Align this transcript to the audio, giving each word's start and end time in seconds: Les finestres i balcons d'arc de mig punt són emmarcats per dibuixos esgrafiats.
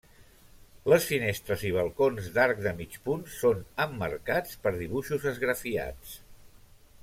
Les 0.93 1.03
finestres 1.09 1.65
i 1.69 1.73
balcons 1.75 2.31
d'arc 2.39 2.63
de 2.69 2.73
mig 2.79 2.97
punt 3.09 3.23
són 3.35 3.61
emmarcats 3.87 4.59
per 4.65 4.75
dibuixos 4.81 5.31
esgrafiats. 5.35 6.19